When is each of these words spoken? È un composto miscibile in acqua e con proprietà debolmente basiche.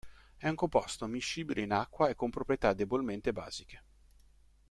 È 0.35 0.47
un 0.49 0.55
composto 0.55 1.05
miscibile 1.05 1.61
in 1.61 1.71
acqua 1.71 2.09
e 2.09 2.15
con 2.15 2.31
proprietà 2.31 2.73
debolmente 2.73 3.31
basiche. 3.31 3.83